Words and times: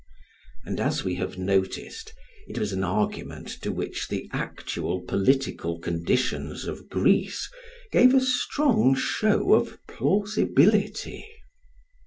And, 0.65 0.79
as 0.79 1.03
we 1.03 1.13
have 1.21 1.37
noticed, 1.37 2.11
it 2.47 2.57
was 2.57 2.73
an 2.73 2.83
argument 2.83 3.47
to 3.61 3.71
which 3.71 4.07
the 4.07 4.27
actual 4.33 5.01
political 5.01 5.77
conditions 5.77 6.65
of 6.65 6.89
Greece 6.89 7.47
gave 7.91 8.15
a 8.15 8.19
strong 8.19 8.95
show 8.95 9.53
of 9.53 9.77
plausibility. 9.87 11.29